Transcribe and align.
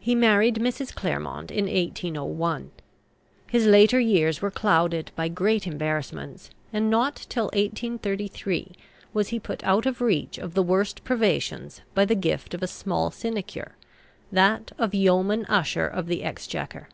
He 0.00 0.14
married 0.14 0.54
Mrs. 0.54 0.94
Clairmont 0.94 1.50
in 1.50 1.66
1801. 1.66 2.70
His 3.50 3.66
later 3.66 4.00
years 4.00 4.40
were 4.40 4.50
clouded 4.50 5.12
by 5.14 5.28
great 5.28 5.66
embarrassments, 5.66 6.48
and 6.72 6.88
not 6.88 7.16
till 7.28 7.48
1833 7.52 8.72
was 9.12 9.28
he 9.28 9.38
put 9.38 9.62
out 9.62 9.84
of 9.84 10.00
reach 10.00 10.38
of 10.38 10.54
the 10.54 10.62
worst 10.62 11.04
privations 11.04 11.82
by 11.94 12.06
the 12.06 12.14
gift 12.14 12.54
of 12.54 12.62
a 12.62 12.66
small 12.66 13.10
sinecure, 13.10 13.76
that 14.32 14.72
of 14.78 14.94
yeoman 14.94 15.44
usher 15.50 15.86
of 15.86 16.06
the 16.06 16.24
Exchequer. 16.24 16.88